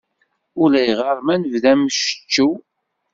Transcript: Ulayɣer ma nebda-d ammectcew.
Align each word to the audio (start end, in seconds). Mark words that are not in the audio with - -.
Ulayɣer 0.61 1.17
ma 1.25 1.35
nebda-d 1.35 1.65
ammectcew. 1.71 2.51